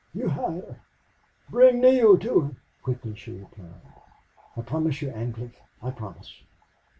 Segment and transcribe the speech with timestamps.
[0.15, 0.79] You hide her
[1.51, 3.79] bring Neale to her." Quickly she replied,
[4.57, 6.41] "I promise you, Ancliffe, I promise...